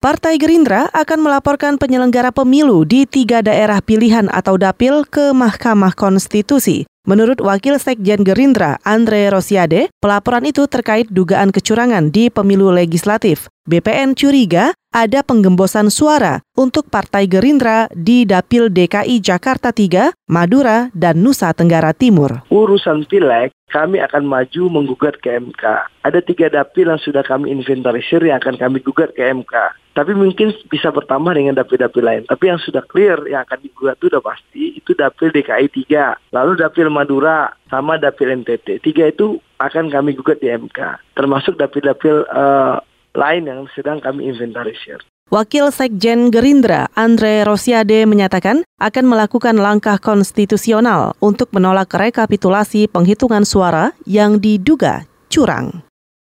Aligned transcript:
Partai 0.00 0.40
Gerindra 0.40 0.88
akan 0.96 1.20
melaporkan 1.20 1.76
penyelenggara 1.76 2.32
pemilu 2.32 2.88
di 2.88 3.04
tiga 3.04 3.44
daerah 3.44 3.84
pilihan 3.84 4.32
atau 4.32 4.56
dapil 4.56 5.04
ke 5.04 5.36
Mahkamah 5.36 5.92
Konstitusi. 5.92 6.88
Menurut 7.04 7.36
Wakil 7.44 7.76
Sekjen 7.76 8.24
Gerindra, 8.24 8.80
Andre 8.80 9.28
Rosiade, 9.28 9.92
pelaporan 10.00 10.48
itu 10.48 10.64
terkait 10.72 11.04
dugaan 11.12 11.52
kecurangan 11.52 12.08
di 12.08 12.32
pemilu 12.32 12.72
legislatif. 12.72 13.52
BPN 13.70 14.18
curiga 14.18 14.74
ada 14.90 15.22
penggembosan 15.22 15.94
suara 15.94 16.42
untuk 16.58 16.90
Partai 16.90 17.30
Gerindra 17.30 17.86
di 17.94 18.26
Dapil 18.26 18.66
DKI 18.66 19.22
Jakarta 19.22 19.70
3, 19.70 20.26
Madura, 20.26 20.90
dan 20.90 21.22
Nusa 21.22 21.54
Tenggara 21.54 21.94
Timur. 21.94 22.42
Urusan 22.50 23.06
pileg 23.06 23.54
kami 23.70 24.02
akan 24.02 24.26
maju 24.26 24.62
menggugat 24.74 25.22
ke 25.22 25.38
MK. 25.38 25.86
Ada 26.02 26.18
tiga 26.26 26.50
dapil 26.50 26.90
yang 26.90 26.98
sudah 26.98 27.22
kami 27.22 27.54
inventarisir 27.54 28.18
yang 28.26 28.42
akan 28.42 28.58
kami 28.58 28.82
gugat 28.82 29.14
ke 29.14 29.22
MK. 29.22 29.54
Tapi 29.94 30.18
mungkin 30.18 30.50
bisa 30.66 30.90
bertambah 30.90 31.38
dengan 31.38 31.54
dapil-dapil 31.54 32.02
lain. 32.02 32.22
Tapi 32.26 32.50
yang 32.50 32.58
sudah 32.58 32.82
clear 32.90 33.22
yang 33.30 33.46
akan 33.46 33.62
digugat 33.62 34.02
itu 34.02 34.10
udah 34.10 34.22
pasti 34.22 34.74
itu 34.74 34.98
dapil 34.98 35.30
DKI 35.30 35.70
3. 35.86 36.34
Lalu 36.34 36.58
dapil 36.58 36.90
Madura 36.90 37.54
sama 37.70 38.02
dapil 38.02 38.34
NTT. 38.42 38.82
Tiga 38.82 39.06
itu 39.06 39.38
akan 39.62 39.94
kami 39.94 40.18
gugat 40.18 40.42
di 40.42 40.50
MK. 40.50 41.14
Termasuk 41.14 41.54
dapil-dapil 41.54 42.26
uh, 42.26 42.82
lain 43.14 43.50
yang 43.50 43.66
sedang 43.74 43.98
kami 43.98 44.30
inventarisir. 44.30 45.02
Wakil 45.30 45.70
Sekjen 45.70 46.34
Gerindra 46.34 46.90
Andre 46.98 47.46
Rosiade 47.46 48.02
menyatakan 48.02 48.66
akan 48.82 49.04
melakukan 49.06 49.54
langkah 49.62 49.94
konstitusional 50.02 51.14
untuk 51.22 51.54
menolak 51.54 51.94
rekapitulasi 51.94 52.90
penghitungan 52.90 53.46
suara 53.46 53.94
yang 54.10 54.42
diduga 54.42 55.06
curang. 55.30 55.89